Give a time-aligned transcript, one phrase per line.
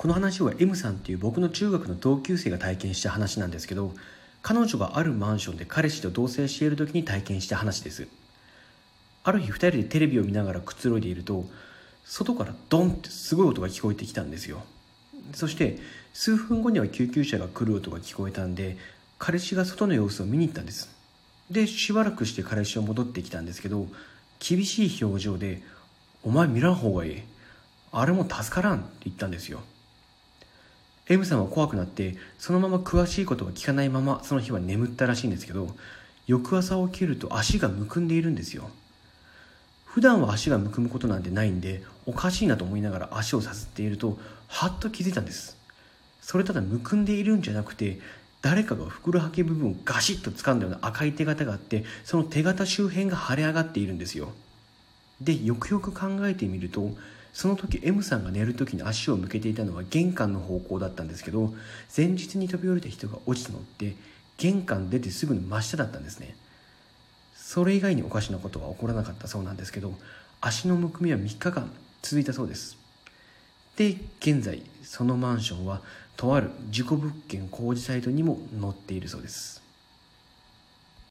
[0.00, 3.92] この話は M さんっていう僕の中学の同級生が体験した話なんですけど
[4.40, 8.08] 彼女があるマンションで彼氏と同棲している時に体験した話です。
[9.24, 11.44] ある日2人でテレビを見ながらくつろいでいると
[12.06, 14.62] 外からドンってすごい音が聞こえてきたんですよ。
[15.34, 15.76] そして
[16.14, 18.78] 数分後には救急車が来る音が聞こえたんで
[19.18, 20.88] 彼氏が外の様子を見に行ったんです。
[21.50, 23.86] でしばらくして彼氏は戻ってきたんですけど
[24.38, 25.60] 厳しい表情で
[26.24, 27.22] 「お前見らん方がいい
[27.92, 29.60] あれも助からん」って言ったんですよ。
[31.10, 35.74] M さんは怖くなってそのまま詳しいことが聞かないままその日は眠ったらしいんですけど
[36.28, 38.70] 翌朝起きると足がむくんでいるんですよ。
[39.84, 45.56] 普段は足がむくむことなんてないんでおかしいなと思いながら足をさすっているとはっと気づいたんです。
[46.22, 47.98] それただむくんでいるんじゃなくて
[48.40, 54.32] 誰かがふくらはぎ部分をガシッと掴んだような赤い手形があってその手形周辺が腫れ上がっているんですよ。
[55.20, 56.92] でよくよく考えてみると
[57.32, 61.52] その時 M さんが寝る時に足を向けていたのは玄関の方向だったんですけど
[61.96, 63.94] 前日に飛び降りた人が落ちたのって
[64.36, 66.34] 玄関出てすぐの真下だったんですね。
[67.34, 69.92] それ以外におかしなことは起こらなかったそうなんですけど
[70.40, 72.78] 足のむくみは3日間続いたそうです。
[73.76, 75.80] で現在そのマンションは
[76.16, 79.62] とある事故物件工事サイトにも載っているそうです。